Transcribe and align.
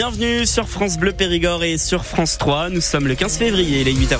Bienvenue 0.00 0.46
sur 0.46 0.68
France 0.68 0.96
Bleu 0.96 1.10
Périgord 1.10 1.64
et 1.64 1.76
sur 1.76 2.04
France 2.04 2.38
3. 2.38 2.70
Nous 2.70 2.80
sommes 2.80 3.08
le 3.08 3.16
15 3.16 3.36
février, 3.36 3.80
il 3.80 3.88
est 3.88 3.92
8h01. 3.92 4.16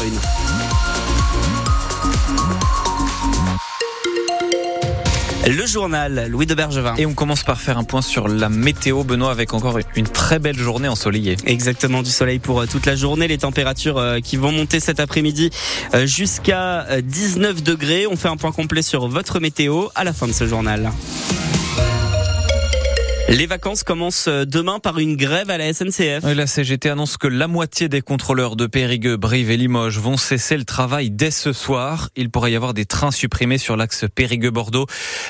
Le 5.47 5.67
journal, 5.67 6.27
Louis 6.29 6.47
de 6.47 6.57
Bergevin. 6.57 6.97
Et 6.97 7.07
on 7.07 7.15
commence 7.15 7.45
par 7.45 7.61
faire 7.61 7.79
un 7.79 7.85
point 7.85 8.03
sur 8.03 8.27
la 8.27 8.49
météo, 8.49 9.05
Benoît, 9.05 9.31
avec 9.31 9.55
encore 9.55 9.79
une 9.95 10.09
très 10.09 10.41
belle 10.41 10.59
journée 10.59 10.89
ensoleillée. 10.89 11.37
Exactement, 11.47 12.03
du 12.03 12.11
soleil 12.11 12.41
pour 12.41 12.63
euh, 12.63 12.67
toute 12.67 12.85
la 12.85 12.97
journée. 12.97 13.29
Les 13.29 13.39
températures 13.39 13.99
euh, 13.99 14.19
qui 14.19 14.37
vont 14.37 14.51
monter 14.51 14.81
cet 14.81 14.99
après-midi 14.99 15.51
euh, 15.95 16.07
jusqu'à 16.07 17.01
19 17.01 17.63
degrés. 17.63 18.09
On 18.09 18.17
fait 18.17 18.27
un 18.27 18.37
point 18.37 18.51
complet 18.51 18.83
sur 18.83 19.07
votre 19.07 19.39
météo 19.39 19.87
à 19.95 20.03
la 20.03 20.13
fin 20.13 20.27
de 20.27 20.33
ce 20.33 20.45
journal. 20.49 20.91
Les 23.31 23.45
vacances 23.45 23.83
commencent 23.83 24.27
demain 24.27 24.79
par 24.79 24.99
une 24.99 25.15
grève 25.15 25.51
à 25.51 25.59
la 25.59 25.71
SNCF. 25.71 26.25
La 26.25 26.47
CGT 26.47 26.89
annonce 26.89 27.19
que 27.19 27.27
la 27.27 27.47
moitié 27.47 27.91
des 27.91 28.01
contrôleurs 28.01 28.57
de 28.57 28.67
Périgueux, 28.67 29.19
Brive 29.19 29.51
et 29.51 29.59
Limoges 29.59 29.99
vont 29.99 30.17
cesser 30.17 30.57
le 30.57 30.65
travail 30.65 31.11
dès 31.11 31.31
ce 31.31 31.53
soir. 31.53 32.09
Il 32.17 32.31
pourrait 32.31 32.53
y 32.53 32.57
avoir 32.57 32.73
des 32.73 32.87
trains 32.87 33.11
supprimés 33.11 33.59
sur 33.59 33.77
l'axe 33.77 34.07
Périgueux-Bordeaux, 34.15 34.87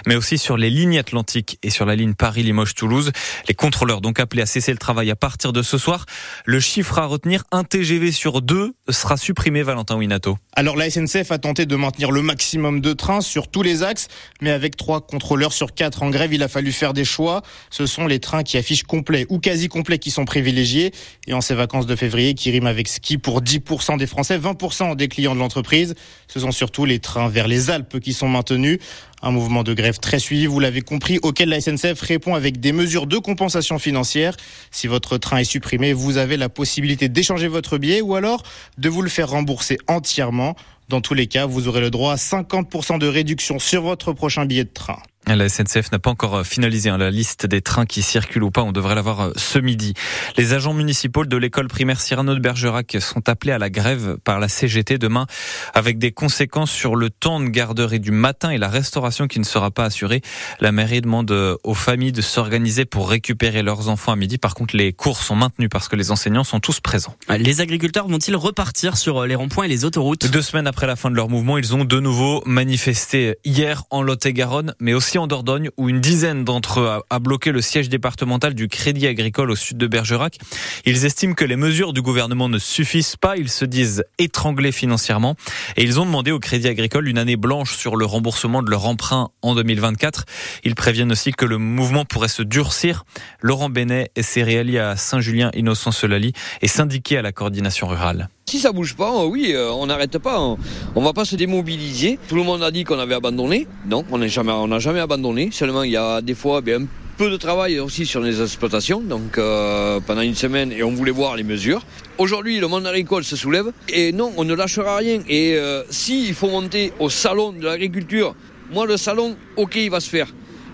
mais 0.07 0.15
aussi 0.15 0.39
sur 0.39 0.57
les 0.57 0.71
lignes 0.71 0.97
Atlantiques 0.97 1.59
et 1.65 1.71
sur 1.71 1.87
la 1.87 1.97
ligne 1.97 2.15
Paris-Limoges-Toulouse. 2.15 3.11
Les 3.49 3.55
contrôleurs 3.55 4.01
donc 4.01 4.21
appelés 4.21 4.43
à 4.43 4.47
cesser 4.47 4.71
le 4.71 4.79
travail 4.79 5.11
à 5.11 5.17
partir 5.17 5.53
de 5.53 5.63
ce 5.63 5.77
soir. 5.77 6.07
Le 6.45 6.61
chiffre 6.61 6.99
à 7.01 7.07
retenir, 7.07 7.43
un 7.51 7.65
TGV 7.65 8.13
sur 8.13 8.43
deux 8.43 8.75
sera 8.89 9.17
supprimé, 9.17 9.65
Valentin 9.65 9.97
Winato. 9.97 10.39
Alors 10.55 10.77
la 10.77 10.89
SNCF 10.89 11.33
a 11.33 11.39
tenté 11.39 11.67
de 11.67 11.75
maintenir 11.75 12.13
le 12.13 12.23
maximum 12.23 12.81
de 12.81 12.93
trains 12.93 13.23
sur 13.23 13.49
tous 13.49 13.65
les 13.65 13.83
axes, 13.83 14.07
mais 14.41 14.51
avec 14.51 14.77
trois 14.77 15.01
contrôleurs 15.01 15.53
sur 15.53 15.75
quatre 15.75 16.05
en 16.05 16.11
grève, 16.11 16.33
il 16.33 16.45
a 16.45 16.49
fallu 16.49 16.71
faire 16.71 16.95
des 16.95 17.05
choix. 17.05 17.43
Ce 17.71 17.88
sont 17.89 18.07
les 18.07 18.21
trains 18.21 18.43
qui 18.45 18.57
affichent 18.57 18.85
complet 18.85 19.27
ou 19.29 19.39
quasi 19.39 19.69
complet 19.69 19.99
qui 19.99 20.11
sont 20.11 20.25
privilégiés. 20.25 20.93
Et 21.27 21.33
en 21.33 21.41
ces 21.41 21.55
vacances 21.55 21.87
de 21.87 21.97
février 21.97 22.35
qui 22.35 22.51
riment 22.51 22.69
avec 22.69 22.87
ski 22.87 23.19
pour 23.19 23.43
10% 23.43 23.99
des 23.99 24.07
Français, 24.07 24.39
20% 24.39 24.95
des 24.95 25.09
clients 25.09 25.35
de 25.35 25.41
l'entreprise. 25.41 25.95
Ce 26.29 26.41
sont 26.41 26.53
surtout 26.53 26.85
les 26.85 27.01
trains 27.01 27.29
vers 27.29 27.49
les 27.49 27.71
Alpes 27.71 27.99
qui 27.99 28.13
sont 28.13 28.29
maintenus. 28.29 28.79
Un 29.21 29.33
mouvement 29.33 29.65
de 29.65 29.75
grève 29.75 29.99
très 29.99 30.21
suivi, 30.21 30.47
vous 30.47 30.61
l'avez 30.61 30.81
compris, 30.81 31.19
auquel 31.23 31.49
la 31.49 31.61
SNCF 31.61 32.01
répond 32.01 32.35
avec 32.37 32.61
des 32.61 32.71
mesures 32.73 33.07
de 33.07 33.19
compensation 33.19 33.79
financière. 33.81 34.37
Si 34.71 34.87
votre 34.87 35.19
train 35.19 35.39
est 35.39 35.45
supprimé, 35.45 35.93
vous 35.93 36.19
avez 36.19 36.37
la 36.37 36.49
possibilité 36.49 37.09
d'échanger 37.09 37.49
votre 37.49 37.79
billet 37.79 38.01
ou 38.01 38.15
alors 38.15 38.45
de 38.77 38.89
vous 38.89 39.03
le 39.03 39.09
faire 39.09 39.31
rembourser 39.31 39.79
entièrement. 39.89 40.55
Dans 40.89 41.01
tous 41.01 41.15
les 41.15 41.27
cas, 41.27 41.47
vous 41.47 41.69
aurez 41.69 41.81
le 41.81 41.91
droit 41.91 42.13
à 42.13 42.17
50% 42.17 42.99
de 42.99 43.07
réduction 43.07 43.59
sur 43.59 43.83
votre 43.83 44.13
prochain 44.13 44.47
billet 44.47 44.65
de 44.65 44.73
train. 44.73 44.99
La 45.37 45.49
SNCF 45.49 45.93
n'a 45.93 45.99
pas 45.99 46.11
encore 46.11 46.37
euh, 46.37 46.43
finalisé 46.43 46.89
hein, 46.89 46.97
la 46.97 47.11
liste 47.11 47.45
des 47.45 47.61
trains 47.61 47.85
qui 47.85 48.03
circulent 48.03 48.45
ou 48.45 48.51
pas. 48.51 48.63
On 48.63 48.73
devrait 48.73 48.95
l'avoir 48.95 49.21
euh, 49.21 49.33
ce 49.37 49.59
midi. 49.59 49.93
Les 50.39 50.55
agents 50.55 50.73
municipaux 50.73 51.27
de 51.27 51.37
l'école 51.37 51.69
primaire 51.69 52.01
Cyrano 52.01 52.35
de 52.35 52.41
Bergerac 52.41 52.97
sont 53.01 53.29
appelés 53.29 53.53
à 53.53 53.59
la 53.59 53.69
grève 53.69 54.17
par 54.25 54.41
la 54.41 54.49
CGT 54.49 54.97
demain 54.97 55.27
avec 55.75 55.99
des 55.99 56.13
conséquences 56.13 56.71
sur 56.71 56.97
le 56.97 57.11
temps 57.11 57.41
de 57.41 57.49
garderie 57.49 58.01
du 58.01 58.11
matin 58.11 58.51
et 58.51 58.59
la 58.59 58.69
restauration 58.69 59.27
qui 59.27 59.39
ne 59.39 59.45
sera 59.45 59.71
pas 59.71 59.85
assurée. 59.85 60.23
La 60.61 60.73
mairie 60.73 61.03
demande 61.03 61.31
euh, 61.31 61.57
aux 61.63 61.75
familles 61.75 62.13
de 62.13 62.23
s'organiser 62.23 62.87
pour 62.87 63.11
récupérer 63.11 63.63
leurs 63.63 63.91
enfants 63.91 64.13
à 64.13 64.17
midi. 64.17 64.39
Par 64.39 64.55
contre, 64.55 64.77
les 64.77 64.95
cours 64.95 65.23
sont 65.23 65.37
maintenus 65.37 65.69
parce 65.71 65.89
que 65.89 65.97
les 65.97 66.11
enseignants 66.11 66.45
sont 66.45 66.61
tous 66.61 66.81
présents. 66.81 67.15
Les 67.39 67.61
agriculteurs 67.61 68.09
vont-ils 68.09 68.37
repartir 68.37 68.97
sur 68.97 69.27
les 69.27 69.35
ronds-points 69.35 69.65
et 69.65 69.69
les 69.69 69.85
autoroutes? 69.85 70.31
Deux 70.31 70.43
semaines 70.43 70.67
après 70.67 70.87
la 70.87 70.97
fin 70.97 71.11
de 71.11 71.17
leur 71.17 71.29
mouvement, 71.29 71.59
ils 71.59 71.75
ont 71.75 71.85
de 71.85 72.01
nouveau 72.01 72.43
manifesté 72.47 73.37
hier 73.45 73.85
en 73.91 74.01
Lot-et-Garonne, 74.01 74.75
mais 74.81 74.95
aussi 74.95 75.18
en 75.19 75.27
Dordogne 75.27 75.71
où 75.77 75.89
une 75.89 76.01
dizaine 76.01 76.45
d'entre 76.45 76.81
eux 76.81 77.01
a 77.09 77.19
bloqué 77.19 77.53
le 77.53 77.61
siège 77.61 77.89
départemental 77.89 78.55
du 78.55 78.69
Crédit 78.69 79.07
Agricole 79.07 79.51
au 79.51 79.57
sud 79.57 79.77
de 79.77 79.87
Bergerac. 79.87 80.39
Ils 80.85 81.05
estiment 81.05 81.35
que 81.35 81.45
les 81.45 81.57
mesures 81.57 81.93
du 81.93 82.03
gouvernement 82.03 82.49
ne 82.49 82.59
suffisent 82.59 83.17
pas. 83.17 83.37
Ils 83.37 83.51
se 83.51 83.65
disent 83.65 84.05
étranglés 84.19 84.73
financièrement 84.73 85.37
et 85.77 85.83
ils 85.83 86.01
ont 86.01 86.07
demandé 86.07 86.31
au 86.31 86.39
Crédit 86.39 86.69
Agricole 86.69 87.09
une 87.09 87.19
année 87.19 87.37
blanche 87.37 87.77
sur 87.77 87.97
le 87.97 88.05
remboursement 88.05 88.63
de 88.63 88.71
leur 88.71 88.87
emprunt 88.87 89.31
en 89.43 89.55
2024. 89.55 90.25
Ils 90.65 90.75
préviennent 90.75 91.13
aussi 91.13 91.33
que 91.33 91.45
le 91.45 91.59
mouvement 91.59 92.05
pourrait 92.05 92.29
se 92.29 92.43
durcir. 92.43 93.05
Laurent 93.41 93.71
Benet 93.71 94.11
est 94.17 94.23
céréalier 94.23 94.79
à 94.79 94.97
Saint-Julien 94.97 95.51
Innocent 95.55 95.93
Solali 95.93 96.33
et 96.63 96.69
syndiqué 96.69 97.19
à 97.19 97.23
la 97.23 97.33
coordination 97.33 97.89
rurale. 97.89 98.29
Si 98.49 98.59
ça 98.59 98.73
bouge 98.73 98.97
pas, 98.97 99.27
oui, 99.27 99.53
euh, 99.53 99.71
on 99.73 99.85
n'arrête 99.85 100.17
pas. 100.17 100.41
On, 100.41 100.57
on 100.95 101.03
va 101.03 101.13
pas 101.13 101.27
se 101.27 101.37
démobiliser. 101.37 102.19
Tout 102.29 102.35
le 102.35 102.45
monde 102.45 102.63
a 102.63 102.71
dit 102.71 102.83
qu'on 102.83 102.99
avait 102.99 103.15
abandonné. 103.15 103.67
Non, 103.87 104.07
on 104.11 104.17
n'a 104.17 104.27
jamais, 104.29 105.01
abandonné. 105.01 105.51
Seulement, 105.53 105.83
il 105.83 105.91
y 105.91 105.99
a 105.99 106.23
des 106.23 106.35
fois 106.35 106.63
bien, 106.63 106.81
un 106.81 106.87
peu 107.19 107.29
de 107.29 107.37
travail 107.37 107.79
aussi 107.79 108.07
sur 108.07 108.23
les 108.23 108.41
exploitations. 108.41 109.03
Donc, 109.03 109.37
euh, 109.37 110.01
pendant 110.01 110.23
une 110.23 110.35
semaine, 110.35 110.73
et 110.73 110.83
on 110.83 110.93
voulait 110.93 111.13
voir 111.13 111.37
les 111.37 111.43
mesures. 111.43 111.83
Aujourd'hui, 112.17 112.59
le 112.59 112.69
monde 112.69 112.87
agricole 112.87 113.23
se 113.23 113.37
soulève. 113.37 113.71
Et 113.91 114.13
non, 114.13 114.33
on 114.39 114.45
ne 114.45 114.55
lâchera 114.55 114.97
rien. 114.97 115.21
Et 115.29 115.57
euh, 115.59 115.83
s'il 115.91 116.33
faut 116.33 116.49
monter 116.49 116.95
au 117.01 117.11
salon 117.11 117.53
de 117.53 117.67
l'agriculture, 117.67 118.35
moi, 118.73 118.87
le 118.87 118.97
salon, 118.97 119.37
ok, 119.57 119.77
il 119.77 119.91
va 119.91 120.01
se 120.01 120.09
faire 120.09 120.29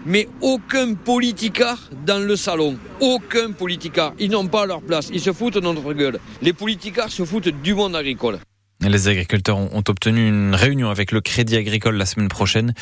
mais 0.07 0.29
aucun 0.41 0.95
politicard 0.95 1.79
dans 2.07 2.19
le 2.19 2.37
salon. 2.37 2.77
Aucun 3.01 3.53
politicard. 3.53 4.15
Ils 4.19 4.31
n'ont 4.31 4.47
pas 4.47 4.67
leur 4.67 4.83
place. 4.83 5.11
Ils 5.13 5.21
se 5.21 5.33
foutent 5.33 5.55
de 5.55 5.61
notre 5.61 5.93
gueule. 5.93 6.19
Les 6.43 6.53
politicards 6.53 7.11
se 7.11 7.25
foutent 7.25 7.49
du 7.49 7.75
monde 7.75 7.97
agricole. 7.97 8.39
Les 8.87 9.09
agriculteurs 9.09 9.57
ont 9.57 9.85
obtenu 9.89 10.29
une 10.29 10.55
réunion 10.55 10.91
avec 10.91 11.11
le 11.11 11.21
Crédit 11.21 11.57
Agricole 11.57 11.97
la 11.97 12.05
semaine 12.05 12.29
prochaine. 12.29 12.75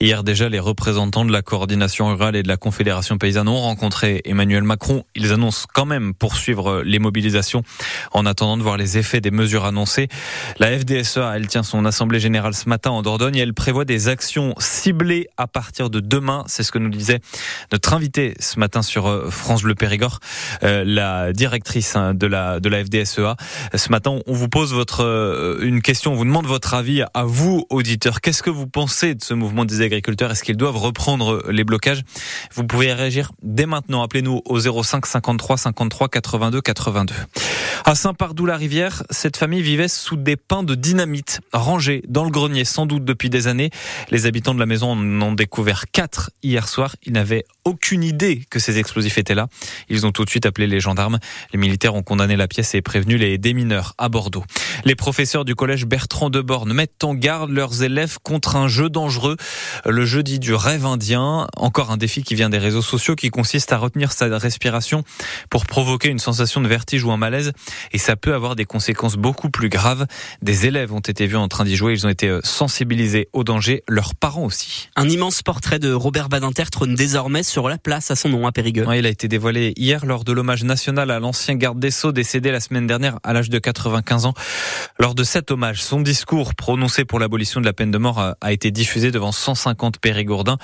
Hier 0.00 0.22
déjà, 0.22 0.48
les 0.48 0.58
représentants 0.58 1.24
de 1.24 1.32
la 1.32 1.40
coordination 1.40 2.08
rurale 2.08 2.36
et 2.36 2.42
de 2.42 2.48
la 2.48 2.58
Confédération 2.58 3.16
paysanne 3.16 3.48
ont 3.48 3.60
rencontré 3.60 4.20
Emmanuel 4.24 4.64
Macron. 4.64 5.04
Ils 5.14 5.32
annoncent 5.32 5.66
quand 5.72 5.86
même 5.86 6.12
poursuivre 6.14 6.82
les 6.84 6.98
mobilisations 6.98 7.62
en 8.12 8.26
attendant 8.26 8.56
de 8.58 8.62
voir 8.62 8.76
les 8.76 8.98
effets 8.98 9.20
des 9.20 9.30
mesures 9.30 9.64
annoncées. 9.64 10.08
La 10.58 10.76
FDSEA, 10.78 11.32
elle 11.36 11.46
tient 11.46 11.62
son 11.62 11.84
assemblée 11.86 12.20
générale 12.20 12.54
ce 12.54 12.68
matin 12.68 12.90
en 12.90 13.02
Dordogne 13.02 13.36
et 13.36 13.40
elle 13.40 13.54
prévoit 13.54 13.84
des 13.84 14.08
actions 14.08 14.54
ciblées 14.58 15.28
à 15.36 15.46
partir 15.46 15.90
de 15.90 16.00
demain. 16.00 16.44
C'est 16.48 16.62
ce 16.62 16.72
que 16.72 16.78
nous 16.78 16.90
disait 16.90 17.20
notre 17.72 17.94
invité 17.94 18.34
ce 18.40 18.58
matin 18.58 18.82
sur 18.82 19.06
euh, 19.06 19.30
France 19.30 19.62
Bleu 19.62 19.74
Périgord, 19.74 20.20
euh, 20.62 20.84
la 20.86 21.32
directrice 21.32 21.96
hein, 21.96 22.14
de 22.14 22.26
la, 22.26 22.60
FDSEA. 22.60 23.36
Ce 23.74 23.90
matin, 23.90 24.18
on 24.26 24.32
vous 24.32 24.48
pose 24.48 24.74
votre 24.74 25.02
euh, 25.02 25.45
une 25.60 25.82
question, 25.82 26.12
on 26.12 26.16
vous 26.16 26.24
demande 26.24 26.46
votre 26.46 26.74
avis 26.74 27.02
à 27.14 27.24
vous, 27.24 27.66
auditeurs. 27.70 28.20
Qu'est-ce 28.20 28.42
que 28.42 28.50
vous 28.50 28.66
pensez 28.66 29.14
de 29.14 29.22
ce 29.22 29.34
mouvement 29.34 29.64
des 29.64 29.80
agriculteurs? 29.80 30.30
Est-ce 30.30 30.42
qu'ils 30.42 30.56
doivent 30.56 30.76
reprendre 30.76 31.42
les 31.50 31.64
blocages? 31.64 32.02
Vous 32.54 32.64
pouvez 32.64 32.92
réagir 32.92 33.32
dès 33.42 33.66
maintenant. 33.66 34.02
Appelez-nous 34.02 34.42
au 34.44 34.82
05 34.82 35.06
53 35.06 35.56
53 35.56 36.08
82 36.08 36.60
82. 36.60 37.14
À 37.84 37.94
Saint-Pardoux-la-Rivière, 37.94 39.02
cette 39.10 39.36
famille 39.36 39.62
vivait 39.62 39.88
sous 39.88 40.16
des 40.16 40.36
pains 40.36 40.62
de 40.62 40.74
dynamite 40.74 41.40
rangés 41.52 42.02
dans 42.08 42.24
le 42.24 42.30
grenier, 42.30 42.64
sans 42.64 42.86
doute 42.86 43.04
depuis 43.04 43.30
des 43.30 43.46
années. 43.46 43.70
Les 44.10 44.26
habitants 44.26 44.54
de 44.54 44.60
la 44.60 44.66
maison 44.66 44.92
en 44.92 45.22
ont 45.22 45.32
découvert 45.32 45.84
quatre 45.92 46.30
hier 46.42 46.68
soir. 46.68 46.96
Ils 47.04 47.12
n'avaient 47.12 47.44
aucune 47.64 48.02
idée 48.02 48.42
que 48.50 48.58
ces 48.58 48.78
explosifs 48.78 49.18
étaient 49.18 49.34
là. 49.34 49.48
Ils 49.88 50.06
ont 50.06 50.12
tout 50.12 50.24
de 50.24 50.30
suite 50.30 50.46
appelé 50.46 50.66
les 50.66 50.80
gendarmes. 50.80 51.18
Les 51.52 51.58
militaires 51.58 51.94
ont 51.94 52.02
condamné 52.02 52.36
la 52.36 52.48
pièce 52.48 52.74
et 52.74 52.82
prévenu 52.82 53.18
les 53.18 53.38
démineurs 53.38 53.94
à 53.98 54.08
Bordeaux. 54.08 54.44
Les 54.84 54.94
professeurs 54.94 55.25
du 55.26 55.56
collège 55.56 55.86
Bertrand 55.86 56.30
de 56.30 56.40
Borne 56.40 56.72
mettent 56.72 57.02
en 57.02 57.12
garde 57.12 57.50
leurs 57.50 57.82
élèves 57.82 58.18
contre 58.22 58.54
un 58.54 58.68
jeu 58.68 58.88
dangereux, 58.88 59.36
le 59.84 60.04
jeudi 60.04 60.38
du 60.38 60.54
rêve 60.54 60.86
indien. 60.86 61.48
Encore 61.56 61.90
un 61.90 61.96
défi 61.96 62.22
qui 62.22 62.36
vient 62.36 62.48
des 62.48 62.58
réseaux 62.58 62.82
sociaux 62.82 63.16
qui 63.16 63.30
consiste 63.30 63.72
à 63.72 63.76
retenir 63.76 64.12
sa 64.12 64.26
respiration 64.38 65.02
pour 65.50 65.66
provoquer 65.66 66.10
une 66.10 66.20
sensation 66.20 66.60
de 66.60 66.68
vertige 66.68 67.02
ou 67.02 67.10
un 67.10 67.16
malaise. 67.16 67.52
Et 67.90 67.98
ça 67.98 68.14
peut 68.14 68.34
avoir 68.34 68.54
des 68.54 68.66
conséquences 68.66 69.16
beaucoup 69.16 69.50
plus 69.50 69.68
graves. 69.68 70.06
Des 70.42 70.66
élèves 70.66 70.92
ont 70.92 71.00
été 71.00 71.26
vus 71.26 71.36
en 71.36 71.48
train 71.48 71.64
d'y 71.64 71.74
jouer. 71.74 71.94
Ils 71.94 72.06
ont 72.06 72.10
été 72.10 72.28
euh, 72.28 72.40
sensibilisés 72.44 73.28
au 73.32 73.42
danger. 73.42 73.82
Leurs 73.88 74.14
parents 74.14 74.44
aussi. 74.44 74.88
Un 74.94 75.08
immense 75.08 75.42
portrait 75.42 75.80
de 75.80 75.92
Robert 75.92 76.28
Badinter 76.28 76.64
trône 76.70 76.94
désormais 76.94 77.42
sur 77.42 77.68
la 77.68 77.78
place 77.78 78.12
à 78.12 78.16
son 78.16 78.28
nom 78.28 78.46
à 78.46 78.52
Périgueux. 78.52 78.86
il 78.94 79.06
a 79.06 79.10
été 79.10 79.26
dévoilé 79.26 79.72
hier 79.76 80.06
lors 80.06 80.22
de 80.22 80.30
l'hommage 80.30 80.62
national 80.62 81.10
à 81.10 81.18
l'ancien 81.18 81.56
garde 81.56 81.80
des 81.80 81.90
Sceaux 81.90 82.12
décédé 82.12 82.52
la 82.52 82.60
semaine 82.60 82.86
dernière 82.86 83.18
à 83.24 83.32
l'âge 83.32 83.50
de 83.50 83.58
95 83.58 84.26
ans. 84.26 84.34
Lors 85.00 85.15
de 85.16 85.24
cet 85.24 85.50
hommage, 85.50 85.82
son 85.82 86.02
discours 86.02 86.54
prononcé 86.54 87.06
pour 87.06 87.18
l'abolition 87.18 87.58
de 87.62 87.64
la 87.64 87.72
peine 87.72 87.90
de 87.90 87.96
mort 87.96 88.34
a, 88.38 88.52
été 88.52 88.70
diffusé 88.70 89.10
devant 89.10 89.32
150 89.32 89.98
Périgourdins. 89.98 90.58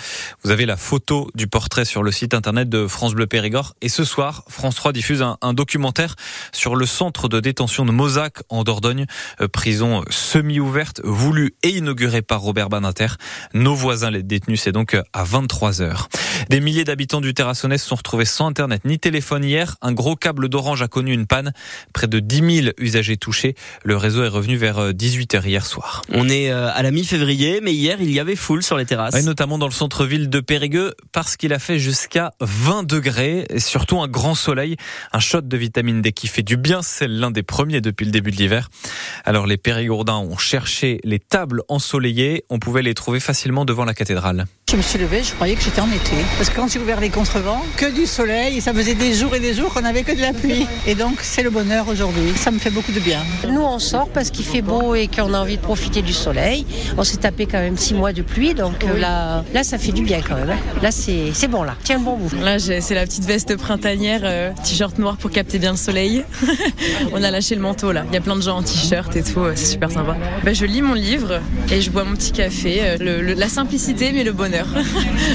Vous 0.45 0.51
avez 0.51 0.67
la 0.67 0.77
photo 0.77 1.31
du 1.35 1.47
portrait 1.47 1.87
sur 1.87 2.03
le 2.03 2.13
site 2.13 2.35
internet 2.35 2.69
de 2.69 2.87
France 2.87 3.15
Bleu 3.15 3.27
Périgord. 3.27 3.75
Et 3.81 3.89
ce 3.89 4.05
soir, 4.05 4.45
France 4.49 4.75
3 4.75 4.93
diffuse 4.93 5.23
un, 5.23 5.55
documentaire 5.55 6.17
sur 6.53 6.77
le 6.77 6.85
centre 6.85 7.29
de 7.29 7.41
détention 7.41 7.87
de 7.87 7.93
Mozac 7.93 8.43
en 8.51 8.63
Dordogne, 8.63 9.07
euh, 9.41 9.49
prison 9.49 10.05
semi-ouverte, 10.11 11.01
voulue 11.03 11.55
et 11.63 11.71
inaugurée 11.71 12.21
par 12.21 12.43
Robert 12.43 12.69
Badinter. 12.69 13.17
Nos 13.55 13.75
voisins 13.75 14.11
les 14.11 14.23
détenus, 14.23 14.61
c'est 14.61 14.73
donc 14.73 14.99
à 15.15 15.25
23 15.25 15.81
heures. 15.81 16.11
Des 16.51 16.61
milliers 16.61 16.85
d'habitants 16.85 17.23
du 17.23 17.33
Terrassonnais 17.33 17.79
se 17.79 17.89
sont 17.89 17.95
retrouvés 17.95 18.27
sans 18.27 18.49
internet 18.49 18.85
ni 18.85 18.99
téléphone 18.99 19.45
hier. 19.45 19.77
Un 19.81 19.93
gros 19.93 20.15
câble 20.15 20.51
d'orange 20.51 20.83
a 20.83 20.89
connu 20.89 21.15
une 21.15 21.27
panne. 21.27 21.55
Près 21.95 22.07
de 22.07 22.19
10 22.19 22.63
000 22.65 22.75
usagers 22.77 23.17
touchés. 23.17 23.55
Le 23.83 23.97
réseau 23.97 24.23
est 24.25 24.29
revenu 24.29 24.42
revenu 24.43 24.57
vers 24.57 24.93
18h 24.93 25.47
hier 25.47 25.65
soir. 25.65 26.03
On 26.13 26.29
est 26.29 26.51
à 26.51 26.83
la 26.83 26.91
mi-février, 26.91 27.61
mais 27.63 27.73
hier, 27.73 27.99
il 28.01 28.11
y 28.11 28.19
avait 28.19 28.35
foule 28.35 28.63
sur 28.63 28.77
les 28.77 28.85
terrasses. 28.85 29.15
Et 29.15 29.23
notamment 29.23 29.57
dans 29.57 29.67
le 29.67 29.73
centre-ville 29.73 30.29
de 30.29 30.41
Périgueux, 30.41 30.95
parce 31.13 31.37
qu'il 31.37 31.53
a 31.53 31.61
fait 31.61 31.79
jusqu'à 31.79 32.33
20 32.41 32.83
degrés, 32.83 33.47
et 33.51 33.61
surtout 33.61 34.01
un 34.01 34.09
grand 34.09 34.35
soleil, 34.35 34.77
un 35.13 35.21
shot 35.21 35.43
de 35.43 35.57
vitamine 35.57 36.03
D 36.03 36.11
qui 36.11 36.27
fait 36.27 36.43
du 36.43 36.57
bien, 36.57 36.83
c'est 36.83 37.07
l'un 37.07 37.31
des 37.31 37.45
premiers 37.45 37.81
depuis 37.81 38.05
le 38.05 38.11
début 38.11 38.33
de 38.33 38.37
l'hiver. 38.37 38.69
Alors 39.25 39.47
les 39.47 39.59
Périgourdins 39.59 40.19
ont 40.19 40.39
cherché 40.39 40.99
les 41.05 41.21
tables 41.21 41.63
ensoleillées, 41.69 42.45
on 42.51 42.59
pouvait 42.59 42.83
les 42.83 42.95
trouver 42.95 43.21
facilement 43.21 43.65
devant 43.65 43.85
la 43.85 43.95
cathédrale. 43.95 44.47
Je 44.73 44.79
me 44.79 44.83
suis 44.83 44.99
levée, 44.99 45.23
je 45.23 45.35
croyais 45.35 45.55
que 45.55 45.61
j'étais 45.61 45.83
en 45.83 45.93
été. 45.93 46.17
Parce 46.39 46.49
que 46.49 46.57
quand 46.57 46.67
j'ai 46.67 46.79
ouvert 46.79 46.99
les 46.99 47.11
contrevents, 47.11 47.63
que 47.77 47.93
du 47.93 48.07
soleil, 48.07 48.57
et 48.57 48.61
ça 48.63 48.73
faisait 48.73 48.95
des 48.95 49.13
jours 49.13 49.35
et 49.35 49.39
des 49.39 49.53
jours 49.53 49.71
qu'on 49.75 49.85
avait 49.85 50.03
que 50.03 50.13
de 50.13 50.21
la 50.23 50.33
pluie. 50.33 50.67
Et 50.87 50.95
donc 50.95 51.19
c'est 51.21 51.43
le 51.43 51.51
bonheur 51.51 51.89
aujourd'hui, 51.89 52.33
ça 52.37 52.51
me 52.51 52.59
fait 52.59 52.71
beaucoup 52.71 52.93
de 52.93 53.01
bien. 53.01 53.19
Nous 53.47 53.61
on 53.61 53.79
sort 53.79 54.09
parce 54.09 54.31
qu'il 54.31 54.47
fait 54.47 54.63
beau 54.63 54.95
et 54.95 55.09
qu'on 55.09 55.35
a 55.35 55.41
envie 55.41 55.59
de 55.59 55.61
profiter 55.61 56.01
du 56.01 56.15
soleil. 56.15 56.65
On 56.97 57.05
s'est 57.05 57.19
tapé 57.19 57.45
quand 57.45 57.59
même 57.59 57.77
six 57.77 57.93
mois 57.93 58.15
de 58.15 58.23
pluie, 58.23 58.55
donc 58.55 58.83
euh, 58.85 58.99
là, 58.99 59.45
là 59.53 59.63
ça 59.63 59.77
fait 59.77 59.93
du 59.93 60.05
bien 60.05 60.23
quand 60.27 60.37
même. 60.37 60.49
Hein. 60.49 60.57
Là 60.81 60.91
c'est 60.91 61.49
bon 61.49 61.65
là, 61.65 61.77
tiens 61.85 61.99
le 61.99 62.05
bon 62.05 62.17
bout. 62.17 62.35
Là 62.41 62.59
c'est 62.59 62.95
la 62.95 63.05
petite 63.05 63.27
veste 63.27 63.55
printanière, 63.59 64.23
euh, 64.25 64.53
t-shirt 64.65 64.99
noir 64.99 65.19
pour 65.19 65.31
capter 65.31 65.59
bien 65.59 65.73
le 65.73 65.77
soleil. 65.77 66.25
on 67.13 67.23
a 67.23 67.31
lâché 67.31 67.57
le 67.57 67.61
manteau 67.61 67.93
là, 67.93 68.05
il 68.09 68.15
y 68.15 68.17
a 68.17 68.23
plein 68.23 68.37
de 68.37 68.43
gens 68.43 68.57
en 68.57 68.63
t-shirt 68.63 69.15
et 69.17 69.23
tout, 69.23 69.41
euh, 69.41 69.53
c'est 69.55 69.67
super 69.67 69.91
sympa. 69.91 70.17
Ben, 70.43 70.55
je 70.55 70.65
lis 70.65 70.81
mon 70.81 70.95
livre 70.95 71.41
et 71.71 71.83
je 71.83 71.91
bois 71.91 72.05
mon 72.05 72.15
petit 72.15 72.33
café, 72.33 72.97
la 72.99 73.49
simplicité 73.51 74.13
mais 74.13 74.25
le 74.25 74.33
bonheur. 74.33 74.62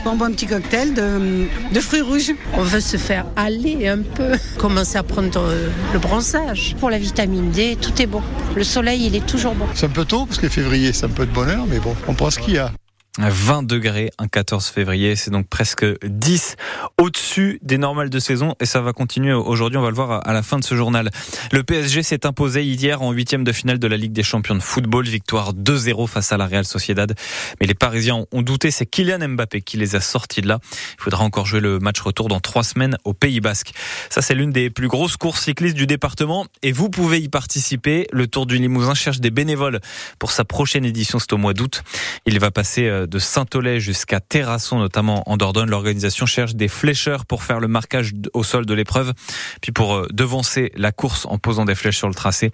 On 0.06 0.16
boit 0.16 0.28
un 0.28 0.32
petit 0.32 0.48
cocktail 0.48 0.94
de, 0.94 1.80
fruits 1.80 2.02
rouges. 2.02 2.34
On 2.54 2.62
veut 2.62 2.80
se 2.80 2.98
faire 2.98 3.26
aller 3.36 3.88
un 3.88 4.00
peu, 4.00 4.32
commencer 4.58 4.98
à 4.98 5.04
prendre 5.04 5.40
euh, 5.40 5.70
le 5.94 6.00
bronzage. 6.00 6.76
Pour 6.80 6.90
la 6.90 6.98
vitamine 6.98 7.52
D, 7.52 7.78
tout 7.80 8.02
est 8.02 8.08
bon. 8.08 8.22
Le 8.56 8.64
soleil, 8.64 9.06
il 9.06 9.16
est 9.16 9.26
toujours 9.26 9.54
bon. 9.54 9.66
C'est 9.74 9.86
un 9.86 9.90
peu 9.90 10.06
tôt 10.06 10.26
parce 10.26 10.40
que 10.40 10.50
février, 10.50 10.94
c'est 10.94 11.06
un 11.06 11.10
peu 11.10 11.26
de 11.26 11.32
bonheur, 11.32 11.66
mais 11.70 11.80
bon, 11.80 11.96
on 12.08 12.14
prend 12.14 12.30
ce 12.30 12.40
qu'il 12.40 12.56
y 12.56 12.58
a. 12.58 12.72
20 13.18 13.64
degrés 13.64 14.12
un 14.20 14.28
14 14.28 14.68
février, 14.68 15.16
c'est 15.16 15.32
donc 15.32 15.48
presque 15.48 15.86
10 16.06 16.56
au-dessus 16.98 17.60
des 17.64 17.78
normales 17.78 18.10
de 18.10 18.20
saison 18.20 18.54
et 18.60 18.66
ça 18.66 18.82
va 18.82 18.94
continuer 18.94 19.34
aujourd'hui, 19.34 19.78
on 19.78 19.82
va 19.82 19.90
le 19.90 19.96
voir 19.96 20.28
à 20.28 20.34
la 20.34 20.44
fin 20.44 20.60
de 20.60 20.64
ce 20.64 20.76
journal. 20.76 21.10
Le 21.52 21.64
PSG 21.64 22.04
s'est 22.04 22.26
imposé 22.26 22.64
hier 22.64 23.02
en 23.02 23.12
huitième 23.12 23.44
de 23.44 23.52
finale 23.52 23.80
de 23.80 23.88
la 23.88 23.98
Ligue 23.98 24.12
des 24.12 24.24
champions 24.24 24.56
de 24.56 24.60
football, 24.60 25.06
victoire 25.06 25.54
2-0 25.54 26.08
face 26.08 26.32
à 26.32 26.38
la 26.38 26.46
Real 26.46 26.66
Sociedad. 26.66 27.16
Mais 27.60 27.68
les 27.68 27.74
Parisiens 27.74 28.26
ont 28.32 28.42
douté, 28.42 28.70
c'est 28.70 28.86
Kylian 28.86 29.28
Mbappé 29.30 29.62
qui 29.62 29.78
les 29.78 29.96
a 29.96 30.02
sortis 30.02 30.42
de 30.42 30.48
là. 30.48 30.60
Il 31.00 31.04
faudra 31.04 31.24
encore 31.24 31.46
jouer 31.46 31.60
le 31.60 31.80
match 31.80 32.00
retour 32.00 32.28
dans 32.28 32.40
trois 32.40 32.64
semaines 32.64 32.98
au 33.04 33.14
Pays 33.14 33.40
Basque. 33.40 33.72
Ça 34.10 34.22
c'est 34.22 34.36
l'une 34.36 34.52
des 34.52 34.70
plus 34.70 34.88
grosses 34.88 35.18
courses 35.18 35.44
cyclistes 35.44 35.76
du 35.76 35.88
département 35.88 36.46
et 36.62 36.72
vous 36.72 36.90
pouvez 36.90 37.20
y 37.20 37.30
participer. 37.30 38.08
Le 38.12 38.28
Tour 38.28 38.46
du 38.46 38.58
Limousin 38.58 38.94
cherche 38.94 39.20
des 39.20 39.32
bénévoles 39.32 39.80
pour 40.20 40.32
sa 40.32 40.46
prochaine 40.46 40.86
édition, 40.86 41.18
c'est 41.18 41.34
au 41.34 41.38
mois 41.38 41.54
d'août. 41.54 41.84
Il 42.26 42.40
va 42.40 42.52
passer 42.52 42.88
euh, 42.88 43.07
de 43.08 43.20
Saint-Olay 43.20 43.80
jusqu'à 43.80 44.20
Terrasson, 44.20 44.80
notamment 44.80 45.30
en 45.30 45.38
Dordogne. 45.38 45.70
L'organisation 45.70 46.26
cherche 46.26 46.56
des 46.56 46.68
flécheurs 46.68 47.26
pour 47.26 47.44
faire 47.44 47.60
le 47.60 47.68
marquage 47.68 48.14
au 48.34 48.44
sol 48.44 48.66
de 48.66 48.74
l'épreuve, 48.74 49.14
puis 49.62 49.72
pour 49.72 49.96
euh, 49.96 50.08
devancer 50.12 50.72
la 50.76 50.92
course 50.92 51.26
en 51.26 51.38
posant 51.38 51.66
des 51.66 51.76
flèches 51.76 51.98
sur 51.98 52.08
le 52.08 52.14
tracé. 52.14 52.52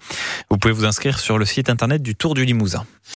Vous 0.50 0.58
pouvez 0.58 0.72
vous 0.72 0.84
inscrire 0.84 1.18
sur 1.18 1.38
le 1.38 1.44
site 1.44 1.68
internet 1.68 2.02
du 2.02 2.14
Tour 2.14 2.34
du 2.34 2.44
Limousin. 2.44 2.86